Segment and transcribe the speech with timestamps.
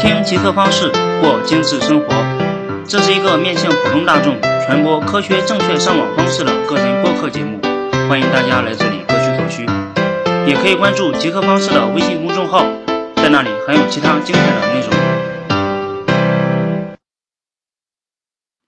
[0.00, 0.88] 听极客方式
[1.20, 2.06] 过精致生活，
[2.86, 7.60] 这是一个面向普通大众传播科学正确上网方式的个人播客节目，
[8.08, 9.66] 欢迎大家来这里各取所需。
[10.48, 12.64] 也可以关注极客方式的微信公众号，
[13.16, 14.90] 在那里还有其他精彩的内容。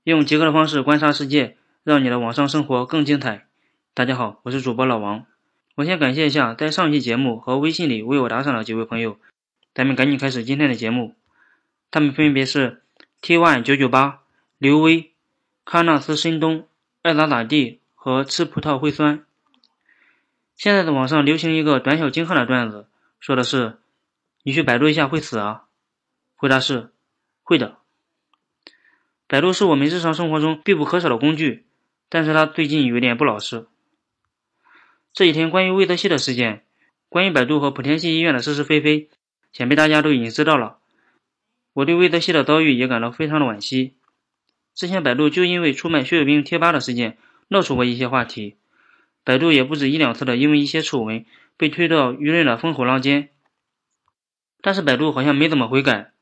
[0.05, 3.47] 用极客的方式观察世界，让你的网上生活更精彩。
[3.95, 5.25] 大家好，我是主播老王。
[5.77, 9.17] 我先感谢一下在上期节目和微信里为我打赏的几位朋友，
[9.73, 11.15] 咱们赶紧开始今天的节目。
[11.93, 12.81] 他们分别是
[13.21, 14.23] T Y 九九八、
[14.57, 15.13] 刘威、
[15.67, 16.67] 喀纳斯深冬、
[17.03, 19.27] 爱咋咋地和吃葡萄会酸。
[20.57, 22.87] 现在的网上流行一个短小精悍的段子，
[23.21, 23.77] 说的是
[24.43, 25.65] 你去百度一下会死啊？
[26.35, 26.91] 回答是
[27.43, 27.77] 会的。
[29.27, 31.67] 百度是我们日常生活中必不可少的工具，
[32.09, 33.67] 但是它最近有点不老实。
[35.13, 36.65] 这几天关于魏则西的事件，
[37.11, 39.11] 关于百度和莆田系医院的是是非非，
[39.53, 40.79] 想必大家都已经知道了。
[41.73, 43.95] 我对魏德西的遭遇也感到非常的惋惜。
[44.75, 48.57] 之前百度就因为出卖血友兵贴吧的事件闹出过一些话题，
[49.25, 51.25] 百度也不止一两次的因为一些丑闻
[51.57, 53.29] 被推到舆论的风口浪尖。
[54.61, 56.13] 但是百度好像没怎么悔改。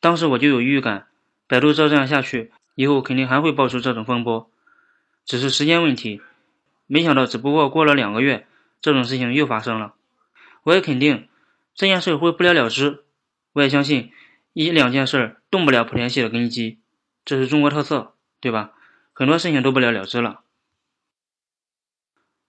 [0.00, 1.06] 当时我就有预感，
[1.46, 4.50] 百度照这样下去，以后肯定还会爆出这种风波，
[5.24, 6.20] 只是时间问题。
[6.86, 8.46] 没想到，只不过过了两个月，
[8.80, 9.94] 这种事情又发生了。
[10.62, 11.28] 我也肯定
[11.74, 13.04] 这件事会不了了之。
[13.52, 14.10] 我也相信
[14.58, 16.78] 一两件事动不了莆田系的根基，
[17.26, 18.72] 这是中国特色，对吧？
[19.12, 20.40] 很多事情都不了了之了。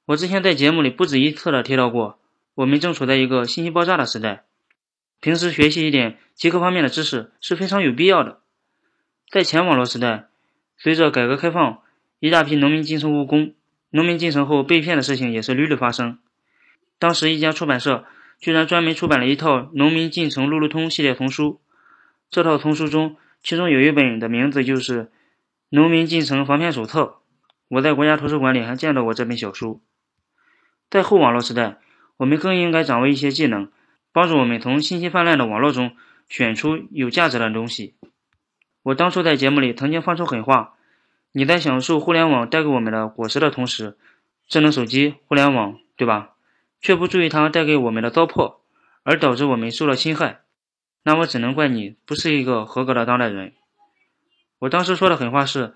[0.05, 2.17] 我之前在节目里不止一次的提到过，
[2.55, 4.45] 我们正处在一个信息爆炸的时代，
[5.19, 8.39] 平时学习一点极客方面的知识是非常有必要的。
[9.29, 10.29] 在前网络时代，
[10.77, 11.81] 随着改革开放，
[12.21, 13.53] 一大批农民进城务工。
[13.89, 16.19] 农民进城后被骗的事情也是屡屡发生。
[16.97, 18.05] 当时一家出版社
[18.39, 21.59] 居然专门出版了一套《农民进城路路通》系列丛书。
[22.29, 25.05] 这套丛书中，其中有一本的名字就是
[25.69, 27.01] 《农民进城防骗手册》。
[27.69, 29.81] 我在国家图书馆里还见到过这本小书。
[30.89, 31.77] 在后网络时代，
[32.17, 33.71] 我们更应该掌握一些技能，
[34.11, 35.95] 帮助我们从信息泛滥的网络中
[36.27, 37.95] 选出有价值的东西。
[38.83, 40.73] 我当初在节目里曾经放出狠话。
[41.33, 43.95] 你在享受互联网带给我们的果实的同时，
[44.47, 46.31] 智能手机、互联网，对吧？
[46.81, 48.55] 却不注意它带给我们的糟粕，
[49.03, 50.41] 而导致我们受了侵害，
[51.07, 53.53] 那我只能怪你不是一个合格的当代人。
[54.59, 55.73] 我当时说的狠话是：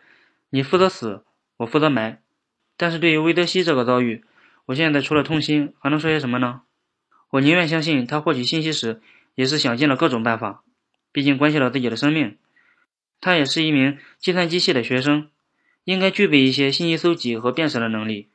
[0.50, 1.24] 你负责死，
[1.56, 2.22] 我负责埋。
[2.76, 4.26] 但是对于魏德西这个遭遇，
[4.66, 6.64] 我现在除了痛心，还能说些什么呢？
[7.30, 9.00] 我宁愿相信他获取信息时
[9.34, 10.66] 也是想尽了各种办法，
[11.14, 12.38] 毕竟关系到自己的生命。
[13.22, 15.30] 他也是一名计算机系的学生。
[15.86, 18.30] 应该具备一些信息搜集和辨识的能力，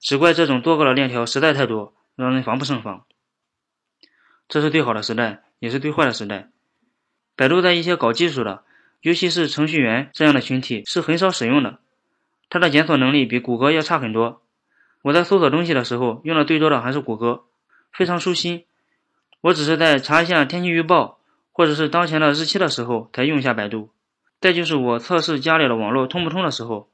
[0.00, 3.04] 只怪这种多个的链条实在太多，让人防不胜防。
[4.48, 6.48] 这是最好的时代，也是最坏的时代。
[7.34, 8.64] 百度在一些搞技术的，
[9.00, 11.78] 尤其是程序员这样的群体是很少使用的，
[12.48, 14.42] 它的检索能力比谷歌要差很多。
[15.02, 17.44] 我在搜索东西的时候用的最多的还是谷歌，
[17.92, 18.64] 非常舒心。
[19.40, 21.20] 我只是在查一下天气预报
[21.52, 23.90] 或者是当前的日期的时候才用一下百度。
[24.40, 26.90] 再就是我测试家里的网络通不通的时候，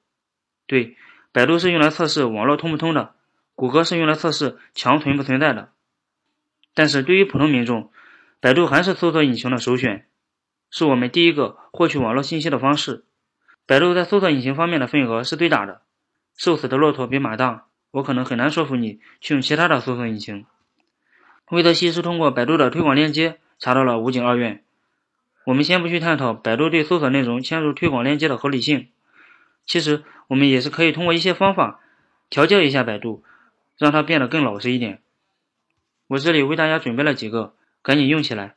[0.66, 0.96] 对，
[1.32, 3.14] 百度是用来测试网络通不通的，
[3.54, 5.70] 谷歌是用来测试墙存不存在的。
[6.74, 7.90] 但是对于普通民众，
[8.42, 10.04] 百度还是搜索引擎的首选，
[10.68, 13.04] 是我们第一个获取网络信息的方式。
[13.66, 15.82] 百度在搜索引擎方面的份额是最大的，
[16.36, 20.44] 瘦死的骆驼比马大，我可能很难说服你去用其他的搜索引擎。
[21.52, 24.64] 魏德西是通过百度的推广链接查到了武警二院。
[25.44, 28.88] 我们先不去探讨百度对搜索内容嵌入推广链接的合理性，
[29.64, 31.78] 其实我们也是可以通过一些方法
[32.28, 33.22] 调教一下百度，
[33.78, 35.00] 让它变得更老实一点。
[36.08, 38.54] 我这里为大家准备了几个，赶紧用起来。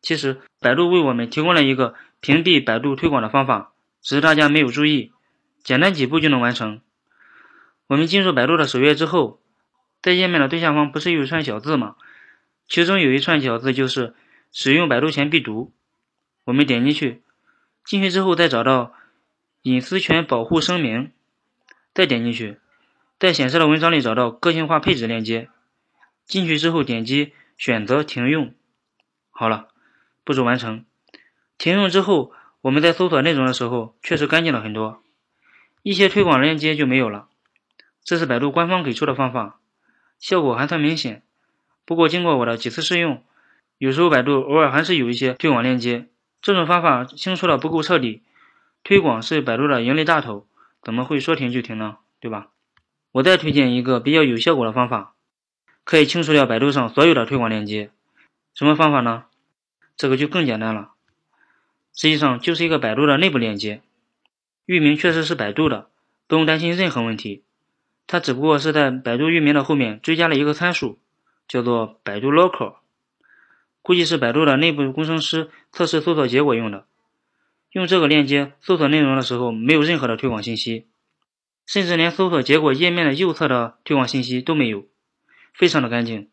[0.00, 5.12] 其实百度为我们提供了一个屏蔽百度推广的方法，只是大家没有注意，
[5.62, 6.80] 简单几步就能完成。
[7.88, 9.40] 我们进入百度的首页之后，
[10.00, 11.96] 在页面的最下方不是有一串小字吗？
[12.68, 14.14] 其中有一串小字就是
[14.52, 15.72] “使用百度前必读”。
[16.44, 17.22] 我们点进去，
[17.84, 18.92] 进去之后再找到
[19.62, 21.10] 隐私权保护声明，
[21.94, 22.58] 再点进去，
[23.18, 25.48] 在显示的文章里找到个性化配置链接，
[26.26, 28.54] 进去之后点击选择停用。
[29.30, 29.68] 好了，
[30.24, 30.86] 步骤完成。
[31.58, 32.32] 停用之后，
[32.62, 35.02] 我们在搜索内容的时候确实干净了很多，
[35.82, 37.28] 一些推广链接就没有了。
[38.02, 39.58] 这是百度官方给出的方法，
[40.18, 41.22] 效果还算明显。
[41.84, 43.22] 不过经过我的几次试用，
[43.76, 46.06] 有时候百度偶尔还是有一些推广链接。
[46.40, 48.22] 这种方法清除的不够彻底，
[48.84, 50.46] 推广是百度的盈利大头，
[50.82, 51.96] 怎么会说停就停呢？
[52.20, 52.48] 对吧？
[53.10, 55.14] 我再推荐一个比较有效果的方法，
[55.88, 57.88] 可以清除掉百度上所有的推广链接。
[58.52, 59.24] 什么方法呢？
[59.96, 60.90] 这个就更简单了，
[61.94, 63.80] 实际上就是一个百度的内部链接，
[64.66, 65.88] 域名确实是百度的，
[66.26, 67.42] 不用担心任何问题。
[68.06, 70.98] 它只不过是在百度域名的后面追加了一个参数，
[71.48, 72.74] 叫做百度 local，
[73.80, 76.84] 估计是百度的内部工程师测试搜索结果用的。
[77.70, 80.86] 用这个链接搜索内容的时候，没有任何的推广信息，
[81.64, 84.84] 甚至连搜索结果页面的右侧的推广信息都没有，
[85.58, 86.30] 非常的干净，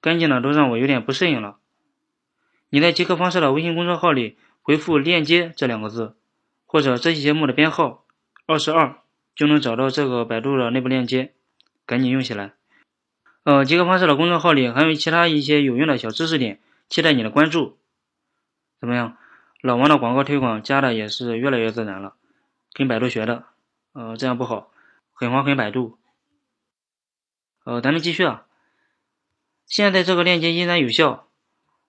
[0.00, 1.58] 干净的都让我有点不适应了。
[2.70, 6.16] 你在极客方式的微信公众号里回复“链接”这两个字，
[6.64, 8.06] 或者这期节目的编号
[8.46, 8.96] 二十二。
[9.32, 11.32] 就能找到这个百度的内部链接，
[11.86, 12.52] 赶紧用起来。
[13.44, 17.78] 呃，极客方式的公众号里还有其他一些有用的小知识点，期待你的关注。
[18.78, 19.16] 怎么样？
[19.62, 22.16] 老王的广告推广加的也是越来越自然了，
[22.74, 23.44] 跟百度学的。
[23.94, 24.70] 呃，这样不好，
[25.14, 25.96] 很黄很百度。
[27.64, 28.44] 呃，咱们继续啊。
[29.70, 31.28] 现在这个链接依然有效，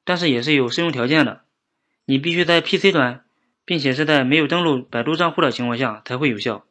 [0.05, 1.41] 但是也是有适用条件的。
[2.05, 3.25] 你必须在 PC 端，
[3.65, 6.63] 并且是在没有登录百度账户的情况下才会有效。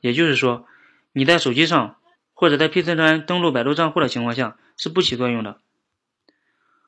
[0.00, 0.64] 也就是说，
[1.12, 1.96] 你在手机上
[2.32, 5.58] 或者在 PC 端登录百度账户的情况下是不起作用的。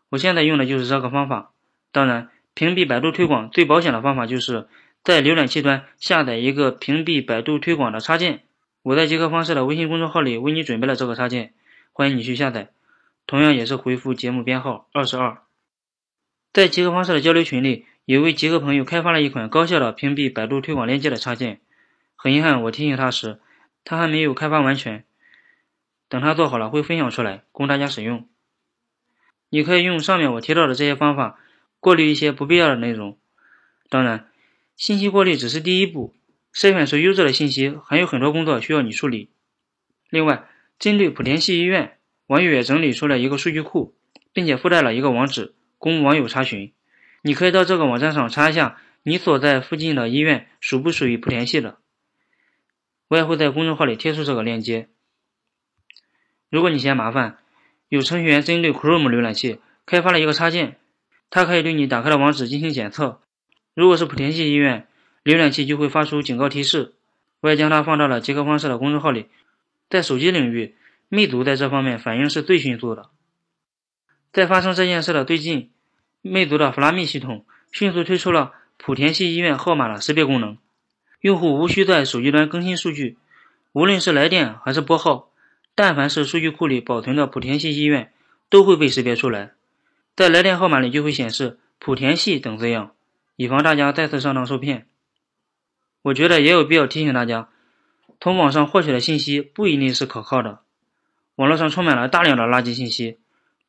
[0.09, 1.51] 我现在用的就是这个方法。
[1.91, 4.69] 当然，屏蔽百度推广最保险的方法就是
[5.03, 8.45] 在浏览器端下载一个屏蔽百度推广的插件。
[8.83, 11.55] 我在极客方式的微信公众号里为你准备了这个插件，
[11.93, 12.71] 欢迎你去下载。
[13.29, 15.43] 同样也是回复节目编号二十二。
[16.51, 21.61] 在极客方式的交流群里，有位极客朋友开发了一款高效的屏蔽百度推广链接的插件。
[22.17, 23.39] 很遗憾，我提醒他时，
[23.85, 25.05] 他还没有开发完全。
[26.09, 28.27] 等他做好了，会分享出来供大家使用。
[29.51, 31.39] 你可以用上面我提到的这些方法，
[31.81, 33.19] 过滤一些不必要的内容。
[33.91, 34.31] 当然，
[34.75, 36.15] 信息过滤只是第一步，
[36.55, 39.29] 筛选出优质的信息还有很多工作需要你处理。
[40.09, 40.49] 另外，
[40.79, 41.98] 针对莆田系医院，
[42.29, 43.97] 网友也整理出了一个数据库，
[44.35, 46.73] 并且附带了一个网址供网友查询。
[47.23, 51.79] 你可以到这个网站上查一下，你所在附近的医院属不属于莆田系的。
[53.09, 54.89] 我也会在公众号里贴出这个链接。
[56.51, 57.39] 如果你嫌麻烦，
[57.89, 60.79] 有程序员针对 Chrome 浏览器开发了一个插件，
[61.31, 63.23] 它可以对你打开的网址进行检测。
[63.75, 64.87] 如果是莆田系医院，
[65.25, 66.95] 浏览器就会发出警告提示。
[67.41, 69.29] 我也将它放到了极客方式的公众号里。
[69.89, 70.77] 在手机领域，
[71.09, 73.11] 魅族在这方面反应是最迅速的。
[74.33, 75.71] 在发生这件事的最近，
[76.21, 80.59] 魅族的弗拉密系统迅速推出了莆田系医院号码的识别功能。
[81.21, 83.17] 用户无需在手机端更新数据，
[83.73, 85.31] 无论是来电还是拨号，
[85.75, 88.13] 但凡是数据库里保存的莆田系医院
[88.49, 89.53] 都会被识别出来，
[90.15, 92.93] 在来电号码里就会显示“莆田系”等字样，
[93.35, 94.87] 以防大家再次上当受骗。
[96.03, 97.49] 我觉得也有必要提醒大家，
[98.21, 100.61] 从网上获取的信息不一定是可靠的，
[101.39, 103.19] 网络上充满了大量的垃圾信息，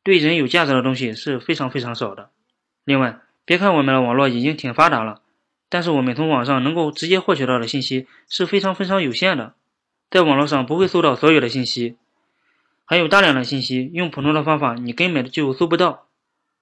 [0.02, 2.30] 对人有价值的东西是非常非常少的。
[2.82, 5.22] 另外，别看我们的网络已经挺发达了。
[5.68, 9.54] 但是我们从网上能够直接获取到的信息是非常非常有限的，
[10.10, 11.96] 在网络上不会搜到所有的信息，
[12.84, 16.08] 还有大量的信息用普通的方法你根本就搜不到。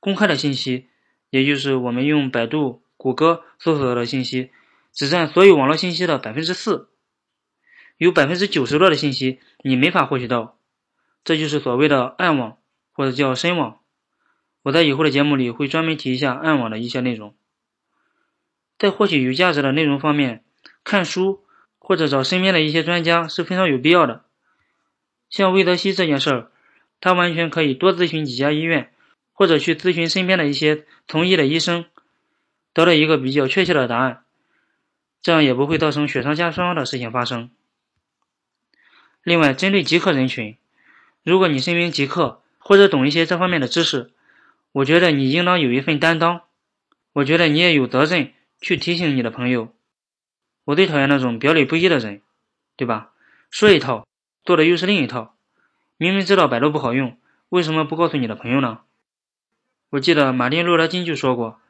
[0.01, 0.89] 公开的信息，
[1.31, 4.51] 也就是我们用百度、谷歌搜索到的信息，
[4.93, 6.91] 只占所有网络信息的百分之四，
[7.97, 10.58] 有百分之九十多的信息你没法获取到，
[11.25, 12.59] 这就是所谓的暗网
[12.93, 13.81] 或者叫深网。
[14.63, 17.35] 我在以后的节目里会专门提一下暗网的一些内容。
[18.79, 20.45] 在获取有价值的内容方面，
[20.85, 21.45] 看书
[21.79, 24.25] 或者找身边的一些专家是非常有必要的。
[25.31, 26.51] 像魏则西这件事儿，
[27.01, 28.93] 他完全可以多咨询几家医院，
[29.33, 31.87] 或者去咨询身边的一些从医的医生，
[32.73, 34.25] 得到一个比较确切的答案，
[35.23, 37.51] 这样也不会造成雪上加霜的事情发生。
[39.23, 40.58] 另外，针对极客人群，
[41.29, 44.13] 如果你身边极客或者懂一些这方面的知识，
[44.73, 46.41] 我觉得你应当有一份担当，
[47.13, 48.33] 我觉得你也有责任。
[48.61, 49.73] 去提醒你的朋友，
[50.65, 52.23] 我最讨厌那种表里不一的人，
[52.77, 53.13] 对吧？
[53.51, 54.09] 说一套，
[54.43, 55.37] 做的又是另一套。
[55.97, 57.17] 明明知道百度不好用，
[57.51, 58.81] 为什么不告诉你的朋友呢？
[59.91, 61.61] 我记得马丁·路德·金就说过，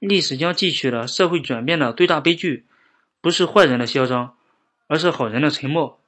[0.00, 2.66] 历史将记取了社会转变的最大悲剧，
[3.20, 4.36] 不是坏人的嚣张，
[4.88, 6.00] 而是好人的沉默。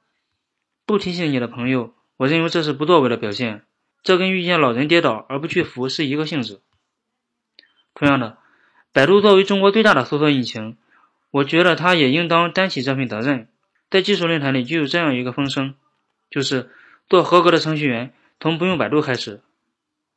[0.85, 3.63] 不提醒你的朋友，我认为这是不作为的表现，
[4.03, 6.59] 这跟遇见老人跌倒而不去扶是一个性质。
[7.93, 8.37] 同样的。
[8.93, 10.75] 百度作为中国最大的搜索引擎，
[11.29, 13.47] 我觉得它也应当担起这份责任。
[13.91, 15.75] 在技术论坛里就有这样一个风声，
[16.31, 16.71] 就是
[17.07, 19.41] 做合格的程序员从不用百度开始。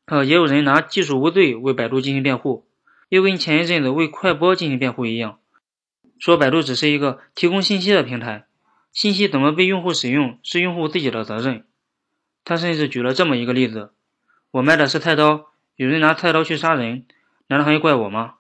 [0.07, 2.67] 呃，也有人拿技术无罪为百度进行辩护，
[3.11, 5.39] 又跟前一阵子为快播进行辩护一样，
[6.19, 8.47] 说百度只是一个提供信息的平台，
[8.93, 11.67] 信息怎么被用户使用是用户自己的责任。
[12.45, 13.93] 他甚至举了这么一个例子：
[14.51, 17.07] 我卖的是菜刀，有人拿菜刀去杀人。
[17.49, 18.35] 难道还要怪我吗？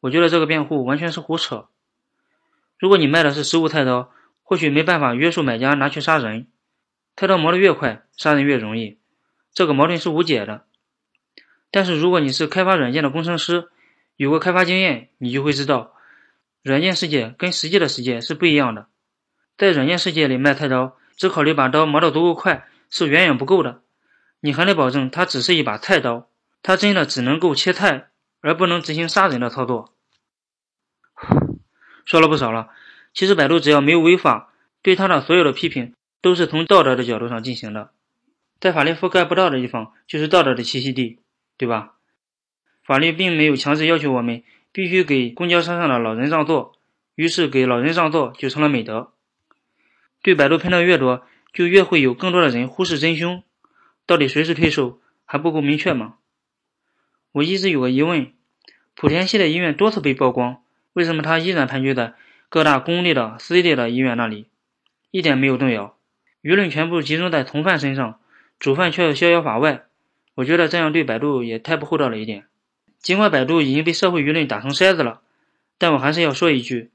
[0.00, 1.66] 我觉得这个辩护完全是胡扯。
[2.78, 4.12] 如果你卖的是食物菜刀，
[4.44, 6.46] 或许没办法约束买家拿去杀人，
[7.16, 8.98] 菜刀磨得越快，杀人越容易，
[9.52, 10.64] 这个矛盾是无解的。
[11.72, 13.68] 但是如果你是开发软件的工程师，
[14.16, 15.94] 有过开发经验，你就会知道，
[16.62, 18.86] 软件世界跟实际的世界是不一样的。
[19.58, 23.82] 在软件世界里卖菜刀，只考虑把刀磨得足够快是远远不够的，
[24.40, 26.28] 你还得保证它只是一把菜刀，
[26.62, 28.08] 它真的只能够切菜，
[28.40, 29.92] 而不能执行杀人的操作。
[32.04, 32.68] 说了不少了，
[33.12, 34.52] 其实百度只要没有违法，
[34.82, 37.90] 对它的所有的批评都是从道德的角度上进行的，
[38.60, 41.18] 在法律覆盖不到的地方，就是道德的栖息地，
[41.56, 41.94] 对吧？
[42.84, 46.76] 法律并没有强制要求我们必须给公交车上的老人让座，
[47.16, 49.12] 于是给老人让座就成了美德。
[50.22, 53.42] 对百度喷的越多，就越会有更多的人忽视真凶。
[54.06, 56.16] 到底谁是推手还不够明确吗？
[57.32, 58.32] 我一直有个疑问：
[58.96, 60.62] 莆田系的医院多次被曝光，
[60.92, 62.14] 为什么它依然盘踞在
[62.48, 64.46] 各大公立的、私立的医院那里，
[65.10, 65.96] 一点没有动摇？
[66.42, 68.20] 舆论全部集中在从犯身上，
[68.58, 69.86] 主犯却逍遥法外。
[70.36, 72.44] 我觉得这样对百度也太不厚道了一点。
[73.00, 75.20] 尽管百度已经被社会舆论打成筛子了，
[75.78, 76.90] 但我还是要说一句：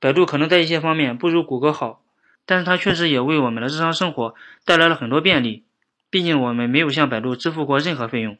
[0.00, 2.02] 百度可能在一些方面不如谷歌好，
[2.46, 4.34] 但是它确实也为我们的日常生活
[4.64, 5.64] 带来了很多便利。
[6.08, 8.38] 毕竟我们没有向百度支付过任何费用。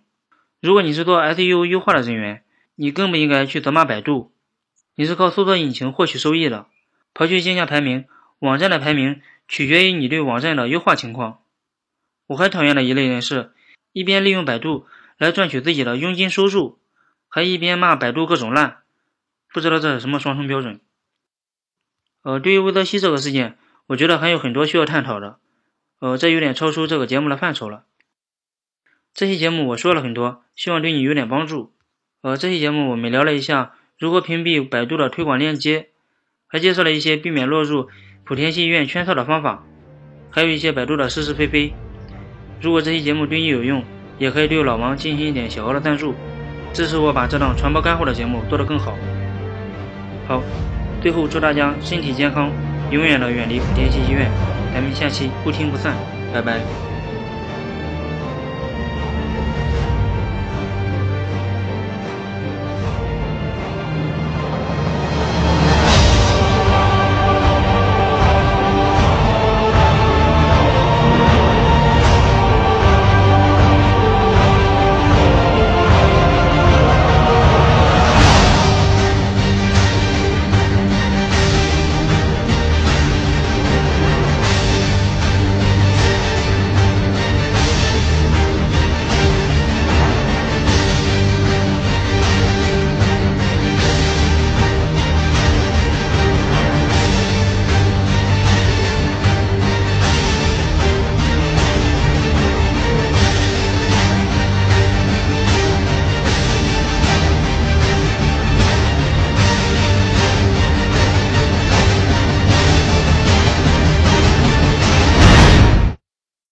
[0.60, 2.42] 如果你是做 SEO 优化的人员，
[2.76, 4.32] 你更不应该去责骂百度。
[4.94, 6.66] 你是靠搜索引擎获取收益的，
[7.12, 8.06] 刨去竞价排名，
[8.38, 11.40] 网站的排名取决于你对网站的优化情况。
[12.28, 13.52] 我很讨厌的一类人是，
[13.92, 14.86] 一边利用百度
[15.18, 16.78] 来赚取自己的佣金收入。
[17.28, 18.78] 还一边骂百度各种烂，
[19.52, 20.80] 不知道这是什么双重标准。
[22.22, 25.38] 呃，对于魏则西这个事件，我觉得还有很多需要探讨的。
[26.00, 27.84] 呃，这有点超出这个节目的范畴了。
[29.14, 31.72] 这期节目我说了很多，希望对你有点帮助。
[32.22, 35.88] 呃，这期节目我们聊了一下如何屏蔽百度的推广链接，
[36.46, 37.88] 还介绍了一些避免落入
[38.26, 39.64] 莆田系医院圈套的方法，
[40.30, 41.72] 还有一些百度的是是非非。
[42.60, 43.84] 如果这期节目对你有用，
[44.18, 46.14] 也可以对老王进行一点小额的赞助。
[46.72, 48.94] 支持我把这档传播干货的节目做得更好。
[50.28, 50.42] 好，
[51.00, 52.50] 最后祝大家身体健康，
[52.90, 54.30] 永远的远离莆田系医院。
[54.72, 55.94] 咱们下期不听不散，
[56.32, 56.85] 拜拜。